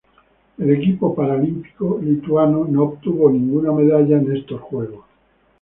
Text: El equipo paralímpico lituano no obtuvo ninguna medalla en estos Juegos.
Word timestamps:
El 0.57 0.71
equipo 0.71 1.13
paralímpico 1.13 1.99
lituano 2.03 2.65
no 2.67 2.81
obtuvo 2.85 3.29
ninguna 3.29 3.71
medalla 3.71 4.17
en 4.17 4.35
estos 4.35 4.59
Juegos. 4.59 5.05